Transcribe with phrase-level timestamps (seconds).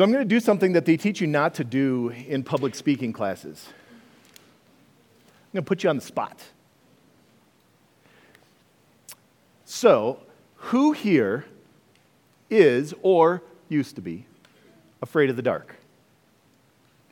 [0.00, 2.74] So I'm going to do something that they teach you not to do in public
[2.74, 3.66] speaking classes.
[3.68, 6.40] I'm going to put you on the spot.
[9.66, 10.20] So,
[10.54, 11.44] who here
[12.48, 14.24] is or used to be
[15.02, 15.76] afraid of the dark?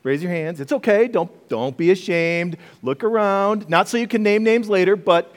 [0.01, 0.59] Raise your hands.
[0.59, 1.07] It's okay.
[1.07, 2.57] Don't, don't be ashamed.
[2.81, 3.69] Look around.
[3.69, 5.31] Not so you can name names later, but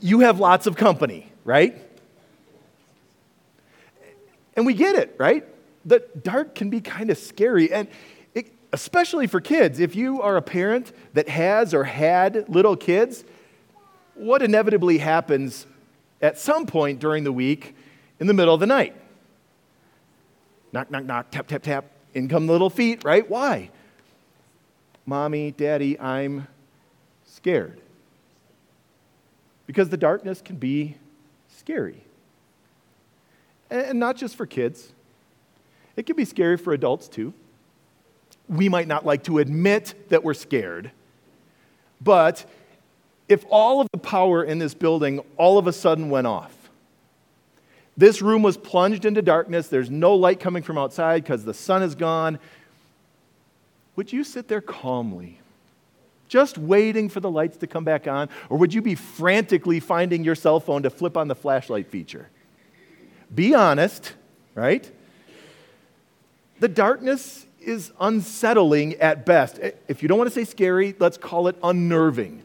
[0.00, 1.76] you have lots of company, right?
[4.54, 5.44] And we get it, right?
[5.84, 7.72] The dark can be kind of scary.
[7.72, 7.88] And
[8.34, 13.24] it, especially for kids, if you are a parent that has or had little kids,
[14.14, 15.66] what inevitably happens
[16.22, 17.74] at some point during the week
[18.18, 18.94] in the middle of the night?
[20.72, 21.84] Knock, knock, knock, tap, tap, tap.
[22.14, 23.28] In come the little feet, right?
[23.28, 23.70] Why?
[25.04, 26.46] Mommy, Daddy, I'm
[27.26, 27.80] scared.
[29.66, 30.96] Because the darkness can be
[31.48, 32.04] scary.
[33.70, 34.93] And not just for kids,
[35.96, 37.32] it can be scary for adults too.
[38.48, 40.90] We might not like to admit that we're scared,
[42.00, 42.44] but
[43.28, 46.54] if all of the power in this building all of a sudden went off,
[47.96, 51.82] this room was plunged into darkness, there's no light coming from outside because the sun
[51.82, 52.38] is gone,
[53.96, 55.38] would you sit there calmly,
[56.28, 58.28] just waiting for the lights to come back on?
[58.50, 62.28] Or would you be frantically finding your cell phone to flip on the flashlight feature?
[63.32, 64.14] Be honest,
[64.54, 64.90] right?
[66.64, 69.60] The darkness is unsettling at best.
[69.86, 72.42] If you don't want to say scary, let's call it unnerving.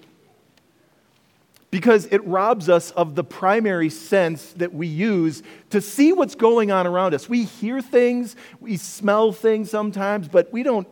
[1.71, 6.69] Because it robs us of the primary sense that we use to see what's going
[6.69, 7.29] on around us.
[7.29, 10.85] We hear things, we smell things sometimes, but we don't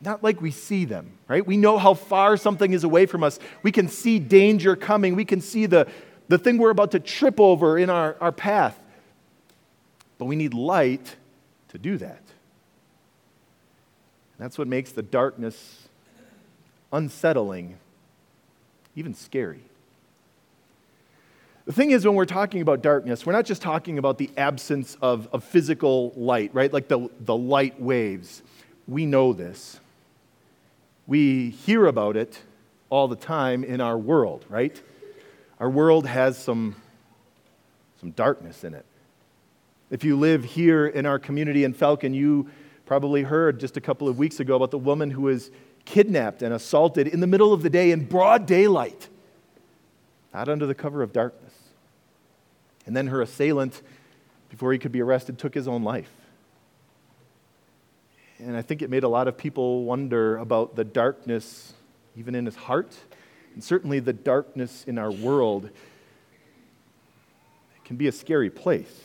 [0.00, 1.44] not like we see them, right?
[1.44, 3.40] We know how far something is away from us.
[3.64, 5.16] We can see danger coming.
[5.16, 5.88] We can see the,
[6.28, 8.78] the thing we're about to trip over in our, our path.
[10.16, 11.16] But we need light
[11.70, 12.22] to do that.
[14.42, 15.86] That's what makes the darkness
[16.92, 17.76] unsettling,
[18.96, 19.60] even scary.
[21.64, 24.96] The thing is, when we're talking about darkness, we're not just talking about the absence
[25.00, 26.72] of, of physical light, right?
[26.72, 28.42] Like the, the light waves.
[28.88, 29.78] We know this.
[31.06, 32.40] We hear about it
[32.90, 34.82] all the time in our world, right?
[35.60, 36.74] Our world has some,
[38.00, 38.86] some darkness in it.
[39.88, 42.50] If you live here in our community in Falcon, you
[42.86, 45.50] probably heard just a couple of weeks ago about the woman who was
[45.84, 49.08] kidnapped and assaulted in the middle of the day in broad daylight,
[50.32, 51.52] not under the cover of darkness.
[52.86, 53.82] And then her assailant,
[54.50, 56.10] before he could be arrested, took his own life.
[58.38, 61.74] And I think it made a lot of people wonder about the darkness,
[62.16, 62.96] even in his heart,
[63.54, 65.66] and certainly the darkness in our world.
[65.66, 65.72] It
[67.84, 69.00] can be a scary place.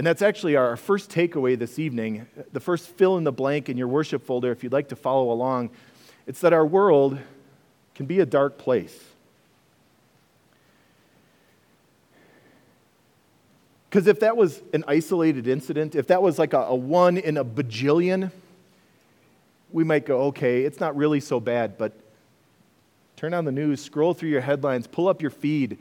[0.00, 2.26] And that's actually our first takeaway this evening.
[2.54, 5.30] The first fill in the blank in your worship folder, if you'd like to follow
[5.30, 5.68] along.
[6.26, 7.18] It's that our world
[7.94, 8.98] can be a dark place.
[13.90, 17.36] Because if that was an isolated incident, if that was like a, a, one in
[17.36, 18.32] a bajillion,
[19.70, 21.92] we might go, okay, it's not really so bad, but
[23.16, 25.76] turn on the news, scroll through your headlines, pull up your feed,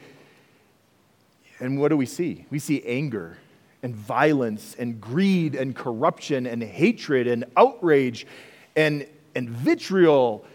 [1.62, 2.46] and what do we see?
[2.50, 3.38] We see anger
[3.82, 8.28] and violence and greed and corruption and hatred and outrage
[8.76, 10.46] and, and vitriol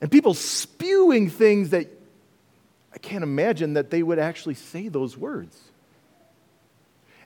[0.00, 1.88] and people spewing things that
[2.92, 5.58] I can't imagine that they would actually say those words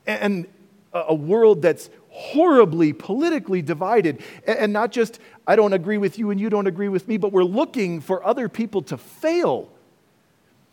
[0.06, 0.46] and
[0.92, 4.22] a world that's horribly politically divided.
[4.46, 7.30] And not just, I don't agree with you and you don't agree with me, but
[7.30, 9.68] we're looking for other people to fail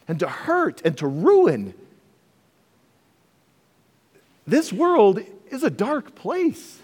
[0.08, 1.74] and to hurt and to ruin.
[4.47, 5.19] This world
[5.50, 6.79] is a dark place.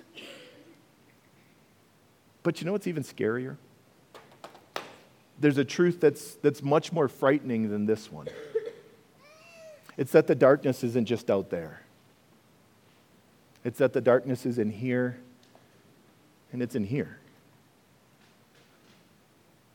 [2.43, 3.57] But you know what's even scarier?
[5.39, 8.27] There's a truth that's, that's much more frightening than this one.
[9.97, 11.81] It's that the darkness isn't just out there.
[13.63, 15.19] It's that the darkness is in here
[16.51, 17.19] and it's in here.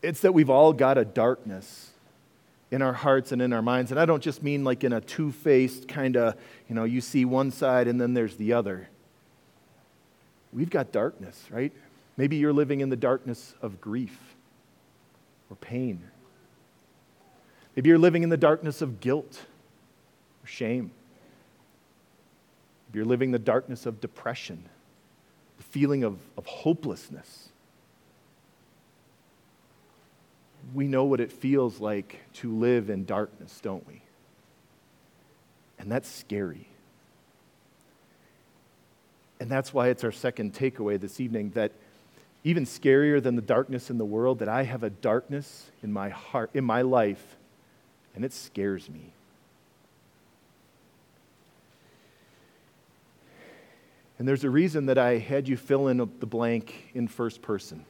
[0.02, 1.90] It's that we've all got a darkness
[2.70, 3.90] in our hearts and in our minds.
[3.90, 6.34] And I don't just mean like in a two faced kind of,
[6.68, 8.88] you know, you see one side and then there's the other.
[10.52, 11.72] We've got darkness, right?
[12.16, 14.36] Maybe you're living in the darkness of grief
[15.50, 16.02] or pain.
[17.74, 19.40] Maybe you're living in the darkness of guilt
[20.42, 20.90] or shame
[22.88, 24.64] Maybe you're living the darkness of depression,
[25.58, 27.50] the feeling of, of hopelessness.
[30.74, 34.02] We know what it feels like to live in darkness, don't we?
[35.78, 36.66] And that's scary.
[39.38, 41.72] And that's why it's our second takeaway this evening that
[42.42, 46.08] even scarier than the darkness in the world, that I have a darkness in my
[46.10, 47.36] heart, in my life,
[48.14, 49.12] and it scares me.
[54.18, 57.84] And there's a reason that I had you fill in the blank in first person.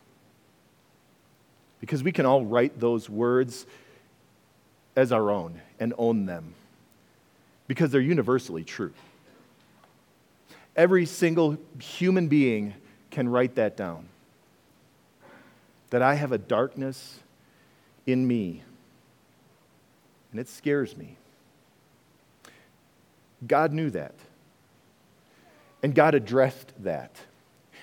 [1.80, 3.66] Because we can all write those words
[4.94, 6.54] as our own and own them.
[7.68, 8.92] Because they're universally true.
[10.74, 12.74] Every single human being
[13.10, 14.08] can write that down.
[15.90, 17.18] That I have a darkness
[18.06, 18.62] in me,
[20.30, 21.16] and it scares me.
[23.46, 24.14] God knew that.
[25.82, 27.16] And God addressed that.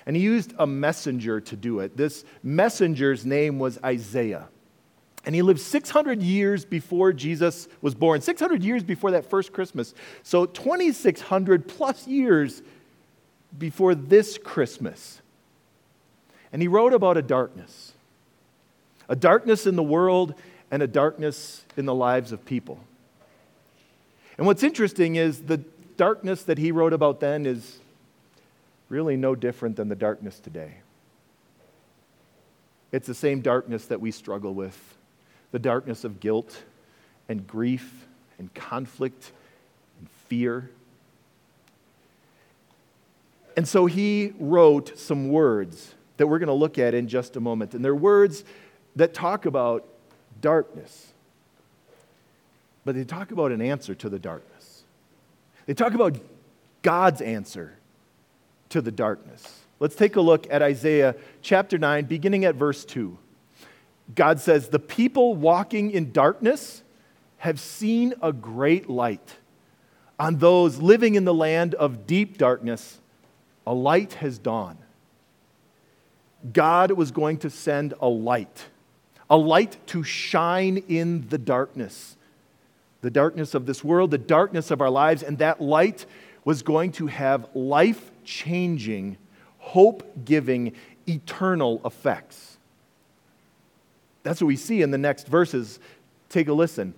[0.05, 1.95] And he used a messenger to do it.
[1.95, 4.47] This messenger's name was Isaiah.
[5.25, 9.93] And he lived 600 years before Jesus was born, 600 years before that first Christmas.
[10.21, 12.61] So 2,600 plus years
[13.57, 15.21] before this Christmas.
[16.51, 17.93] And he wrote about a darkness
[19.09, 20.33] a darkness in the world
[20.71, 22.79] and a darkness in the lives of people.
[24.37, 25.57] And what's interesting is the
[25.97, 27.79] darkness that he wrote about then is
[28.93, 30.75] really no different than the darkness today.
[32.91, 34.77] It's the same darkness that we struggle with
[35.51, 36.61] the darkness of guilt
[37.27, 38.05] and grief
[38.37, 39.31] and conflict
[39.97, 40.69] and fear.
[43.57, 47.39] And so he wrote some words that we're going to look at in just a
[47.39, 47.73] moment.
[47.73, 48.43] And they're words
[48.95, 49.87] that talk about
[50.39, 51.13] darkness,
[52.85, 54.83] but they talk about an answer to the darkness.
[55.65, 56.19] They talk about
[56.83, 57.77] God's answer
[58.73, 59.61] to the darkness.
[59.79, 63.15] Let's take a look at Isaiah chapter 9, beginning at verse 2.
[64.15, 66.81] God says, The people walking in darkness
[67.37, 69.37] have seen a great light.
[70.19, 72.99] On those living in the land of deep darkness,
[73.67, 74.79] a light has dawned.
[76.51, 78.65] God was going to send a light,
[79.29, 82.17] a light to shine in the darkness,
[83.01, 86.07] the darkness of this world, the darkness of our lives, and that light
[86.45, 89.17] was going to have life changing,
[89.57, 90.73] hope giving,
[91.07, 92.57] eternal effects.
[94.23, 95.79] That's what we see in the next verses.
[96.29, 96.93] Take a listen.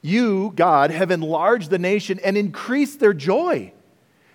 [0.00, 3.72] You, God, have enlarged the nation and increased their joy.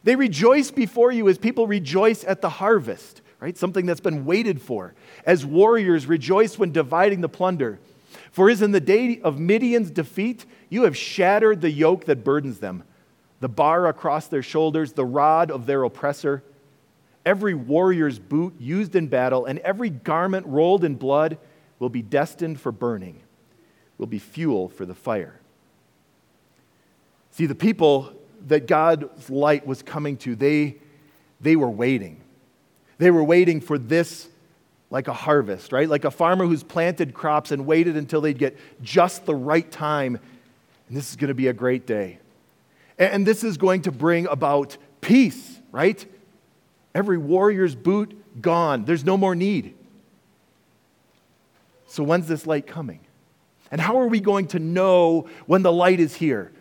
[0.04, 3.58] They rejoice before you as people rejoice at the harvest, right?
[3.58, 4.94] Something that's been waited for.
[5.26, 7.80] As warriors rejoice when dividing the plunder.
[8.32, 12.60] For as in the day of Midian's defeat, you have shattered the yoke that burdens
[12.60, 12.84] them,
[13.40, 16.44] the bar across their shoulders, the rod of their oppressor.
[17.26, 21.38] Every warrior's boot used in battle and every garment rolled in blood
[21.80, 23.22] will be destined for burning,
[23.98, 25.40] will be fuel for the fire.
[27.32, 28.14] See, the people
[28.48, 30.78] that God's light was coming to, they,
[31.40, 32.22] they were waiting.
[32.98, 34.28] They were waiting for this
[34.90, 35.88] like a harvest, right?
[35.88, 40.20] Like a farmer who's planted crops and waited until they'd get just the right time.
[40.88, 42.20] And this is going to be a great day.
[43.00, 46.06] And this is going to bring about peace, right?
[46.94, 48.84] Every warrior's boot gone.
[48.84, 49.76] There's no more need.
[51.88, 53.00] So, when's this light coming?
[53.72, 56.52] And how are we going to know when the light is here?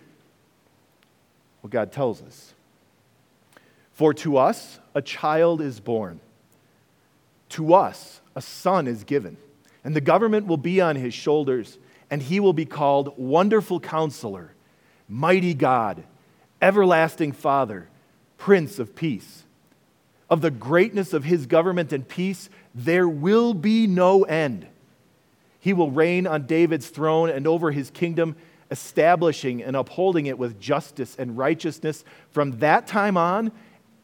[1.62, 2.55] Well, God tells us.
[3.93, 6.21] For to us a child is born,
[7.50, 9.37] to us a son is given,
[9.83, 11.78] and the government will be on his shoulders,
[12.11, 14.54] and he will be called Wonderful Counselor,
[15.09, 16.04] Mighty God,
[16.61, 17.88] Everlasting Father,
[18.37, 19.45] Prince of Peace.
[20.31, 24.67] Of the greatness of his government and peace, there will be no end
[25.61, 28.37] he will reign on David's throne and over his kingdom,
[28.71, 33.53] establishing and upholding it with justice and righteousness from that time on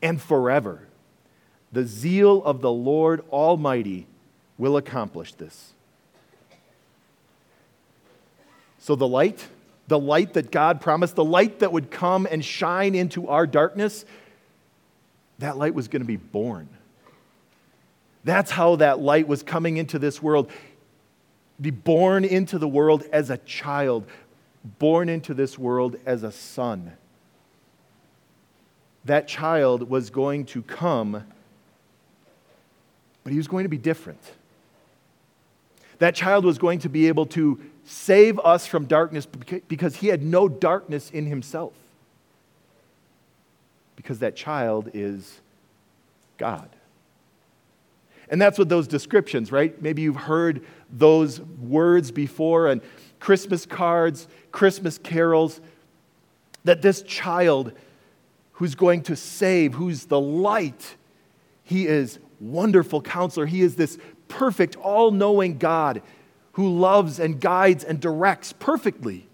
[0.02, 0.86] and forever.
[1.72, 4.06] The zeal of the Lord Almighty
[4.58, 5.72] will accomplish this.
[8.78, 9.48] So, the light,
[9.86, 14.04] the light that God promised, the light that would come and shine into our darkness,
[15.38, 16.68] that light was going to be born.
[18.24, 20.50] That's how that light was coming into this world
[21.60, 24.06] be born into the world as a child,
[24.78, 26.92] born into this world as a son.
[29.04, 31.24] That child was going to come,
[33.22, 34.20] but he was going to be different.
[35.98, 39.26] That child was going to be able to save us from darkness
[39.68, 41.72] because he had no darkness in himself.
[43.96, 45.40] Because that child is
[46.38, 46.68] God.
[48.28, 49.80] And that's what those descriptions, right?
[49.80, 52.80] Maybe you've heard those words before and
[53.20, 55.60] Christmas cards, Christmas carols,
[56.64, 57.72] that this child
[58.52, 60.96] who's going to save, who's the light.
[61.64, 63.46] He is wonderful counselor.
[63.46, 63.98] He is this
[64.28, 66.02] perfect, all knowing God
[66.54, 69.26] who loves and guides and directs perfectly.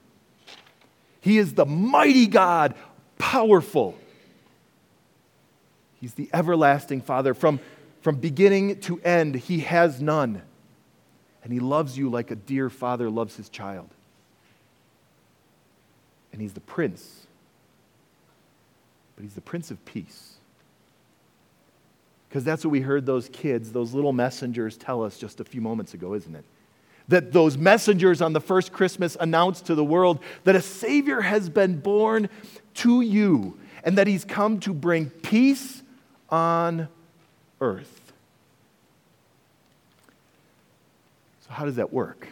[1.20, 2.74] He is the mighty God,
[3.18, 3.96] powerful.
[6.00, 7.34] He's the everlasting Father.
[7.34, 7.60] From,
[8.00, 10.42] from beginning to end, He has none.
[11.44, 13.90] And He loves you like a dear father loves his child.
[16.32, 17.26] And He's the Prince.
[19.16, 20.36] But He's the Prince of Peace.
[22.30, 25.60] Because that's what we heard those kids, those little messengers, tell us just a few
[25.60, 26.44] moments ago, isn't it?
[27.10, 31.48] That those messengers on the first Christmas announced to the world that a Savior has
[31.48, 32.28] been born
[32.74, 35.82] to you and that He's come to bring peace
[36.28, 36.88] on
[37.60, 38.12] earth.
[41.46, 42.28] So, how does that work?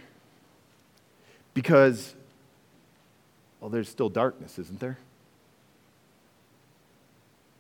[1.55, 2.15] Because,
[3.61, 4.99] well, there's still darkness, isn't there?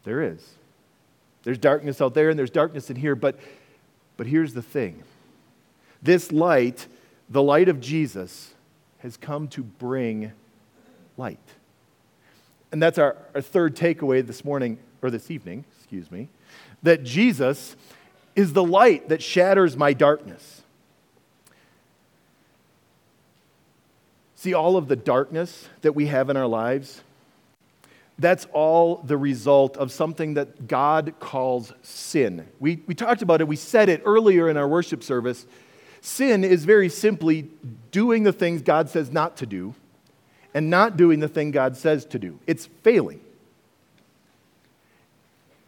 [0.05, 0.55] There is.
[1.43, 3.39] There's darkness out there and there's darkness in here, but,
[4.17, 5.03] but here's the thing
[6.03, 6.87] this light,
[7.29, 8.55] the light of Jesus,
[8.99, 10.33] has come to bring
[11.17, 11.39] light.
[12.73, 16.29] And that's our, our third takeaway this morning, or this evening, excuse me,
[16.83, 17.77] that Jesus
[18.35, 20.63] is the light that shatters my darkness.
[24.37, 27.03] See, all of the darkness that we have in our lives,
[28.19, 32.47] that's all the result of something that God calls sin.
[32.61, 35.47] We, we talked about it, we said it earlier in our worship service.
[36.01, 37.49] Sin is very simply
[37.91, 39.75] doing the things God says not to do
[40.55, 42.39] and not doing the thing God says to do.
[42.47, 43.21] It's failing.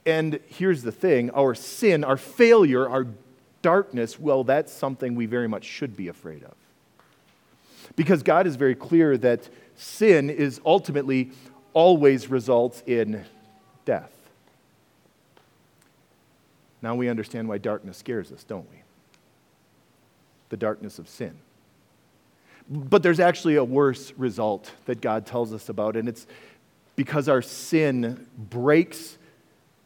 [0.06, 3.06] And here's the thing our sin, our failure, our
[3.62, 6.54] darkness, well, that's something we very much should be afraid of.
[7.96, 11.32] Because God is very clear that sin is ultimately
[11.75, 13.25] always results in
[13.84, 14.12] death.
[16.82, 18.78] Now we understand why darkness scares us, don't we?
[20.50, 21.38] The darkness of sin.
[22.69, 26.26] But there's actually a worse result that God tells us about, and it's
[26.95, 29.16] because our sin breaks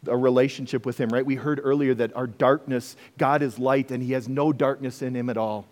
[0.07, 1.25] a relationship with Him, right?
[1.25, 5.15] We heard earlier that our darkness, God is light, and He has no darkness in
[5.15, 5.67] Him at all.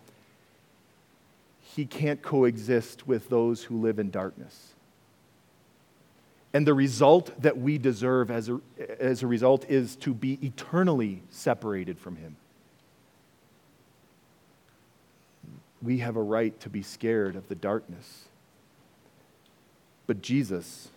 [1.60, 4.72] He can't coexist with those who live in darkness.
[6.54, 8.60] And the result that we deserve as a,
[9.00, 12.36] as a result is to be eternally separated from Him.
[15.82, 18.28] We have a right to be scared of the darkness.
[20.06, 20.88] But Jesus,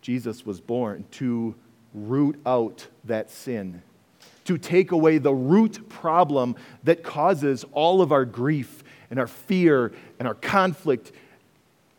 [0.00, 1.54] Jesus was born to
[1.94, 3.82] root out that sin,
[4.44, 9.92] to take away the root problem that causes all of our grief and our fear
[10.18, 11.12] and our conflict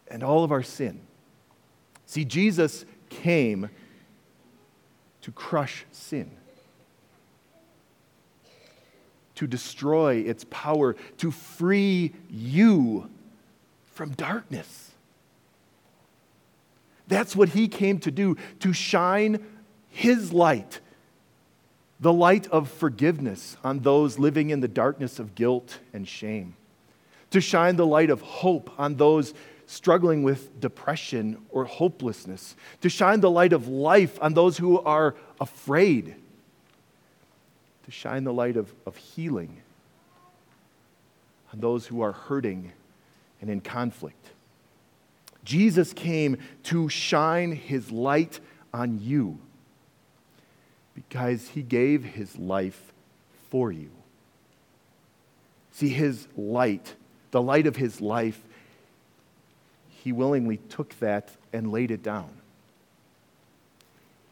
[0.10, 1.00] and all of our sin.
[2.06, 3.70] See, Jesus came
[5.22, 6.32] to crush sin,
[9.42, 13.10] to destroy its power, to free you
[13.94, 14.92] from darkness.
[17.08, 19.44] That's what he came to do, to shine
[19.90, 20.80] his light,
[22.00, 26.56] the light of forgiveness on those living in the darkness of guilt and shame,
[27.32, 29.34] to shine the light of hope on those
[29.66, 35.16] struggling with depression or hopelessness, to shine the light of life on those who are
[35.40, 36.14] afraid,
[37.86, 39.62] to shine the light of, of healing
[41.54, 42.72] on those who are hurting
[43.42, 44.30] and in conflict.
[45.44, 48.40] Jesus came to shine his light
[48.74, 49.40] on you
[50.94, 52.94] because he gave his life
[53.50, 53.90] for you.
[55.72, 56.96] See, his light,
[57.32, 58.40] the light of his life,
[59.90, 62.30] he willingly took that and laid it down.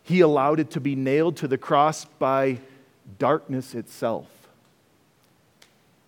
[0.03, 2.59] He allowed it to be nailed to the cross by
[3.17, 4.27] darkness itself.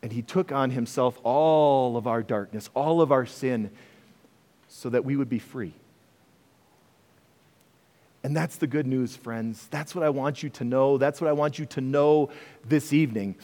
[0.04, 3.70] And he took on himself all of our darkness, all of our sin,
[4.68, 5.74] so that we would be free.
[8.24, 9.68] And that's the good news, friends.
[9.72, 10.98] That's what I want you to know.
[10.98, 12.30] That's what I want you to know
[12.68, 13.36] this evening,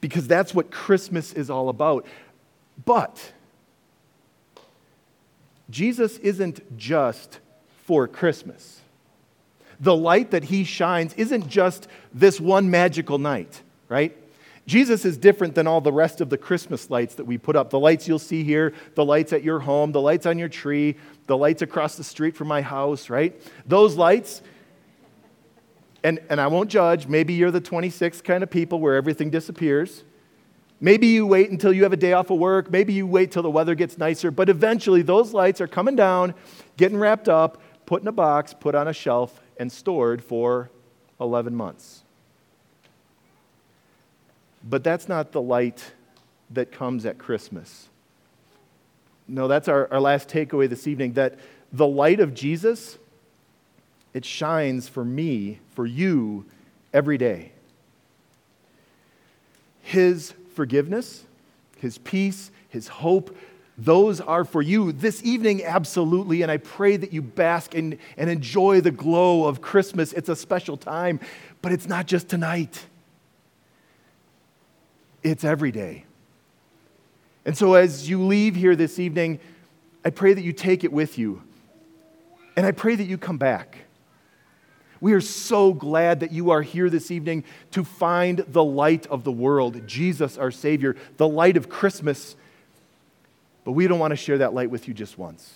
[0.00, 2.06] because that's what Christmas is all about.
[2.84, 3.32] But
[5.70, 7.38] Jesus isn't just
[7.84, 8.80] for Christmas.
[9.80, 14.16] The light that he shines isn't just this one magical night, right?
[14.66, 17.70] Jesus is different than all the rest of the Christmas lights that we put up.
[17.70, 20.96] The lights you'll see here, the lights at your home, the lights on your tree,
[21.26, 23.38] the lights across the street from my house, right?
[23.66, 24.40] Those lights,
[26.02, 30.02] and, and I won't judge, maybe you're the 26 kind of people where everything disappears.
[30.80, 32.70] Maybe you wait until you have a day off of work.
[32.70, 34.30] Maybe you wait till the weather gets nicer.
[34.30, 36.34] But eventually, those lights are coming down,
[36.76, 40.70] getting wrapped up, put in a box, put on a shelf, and stored for
[41.20, 42.02] 11 months.
[44.68, 45.92] But that's not the light
[46.50, 47.88] that comes at Christmas.
[49.28, 51.38] No, that's our, our last takeaway this evening that
[51.72, 52.98] the light of Jesus,
[54.12, 56.44] it shines for me, for you,
[56.92, 57.52] every day.
[59.82, 61.24] His forgiveness,
[61.78, 63.36] His peace, His hope,
[63.76, 66.42] those are for you this evening, absolutely.
[66.42, 70.12] And I pray that you bask and, and enjoy the glow of Christmas.
[70.12, 71.18] It's a special time,
[71.60, 72.86] but it's not just tonight,
[75.22, 76.04] it's every day.
[77.44, 79.38] And so, as you leave here this evening,
[80.04, 81.42] I pray that you take it with you.
[82.56, 83.78] And I pray that you come back.
[85.00, 89.24] We are so glad that you are here this evening to find the light of
[89.24, 92.36] the world, Jesus, our Savior, the light of Christmas.
[93.64, 95.54] But we don't want to share that light with you just once.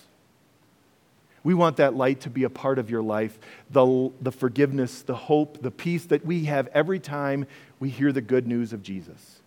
[1.43, 3.39] We want that light to be a part of your life,
[3.69, 7.47] the, the forgiveness, the hope, the peace that we have every time
[7.79, 9.39] we hear the good news of Jesus.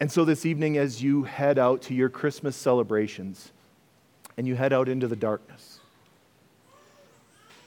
[0.00, 3.50] And so, this evening, as you head out to your Christmas celebrations
[4.36, 5.80] and you head out into the darkness,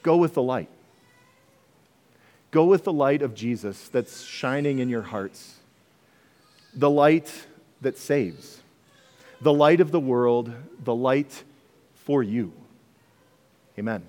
[0.04, 0.70] Go with the light.
[2.50, 5.58] Go with the light of Jesus that's shining in your hearts.
[6.74, 7.48] The light
[7.82, 8.62] that saves.
[9.42, 11.44] The light of the world, the light
[11.96, 12.54] for you.
[13.78, 14.04] Amen.